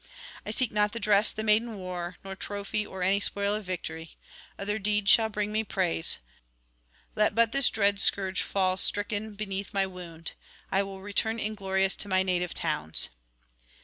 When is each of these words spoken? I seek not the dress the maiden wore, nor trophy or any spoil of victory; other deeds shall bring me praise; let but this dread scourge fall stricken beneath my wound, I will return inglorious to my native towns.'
I 0.47 0.49
seek 0.49 0.71
not 0.71 0.93
the 0.93 0.99
dress 0.99 1.31
the 1.31 1.43
maiden 1.43 1.77
wore, 1.77 2.17
nor 2.23 2.35
trophy 2.35 2.87
or 2.87 3.03
any 3.03 3.19
spoil 3.19 3.53
of 3.53 3.65
victory; 3.65 4.17
other 4.57 4.79
deeds 4.79 5.11
shall 5.11 5.29
bring 5.29 5.51
me 5.51 5.63
praise; 5.63 6.17
let 7.15 7.35
but 7.35 7.51
this 7.51 7.69
dread 7.69 7.99
scourge 7.99 8.41
fall 8.41 8.77
stricken 8.77 9.35
beneath 9.35 9.75
my 9.75 9.85
wound, 9.85 10.31
I 10.71 10.81
will 10.81 11.01
return 11.01 11.37
inglorious 11.37 11.95
to 11.97 12.09
my 12.09 12.23
native 12.23 12.51
towns.' 12.55 13.09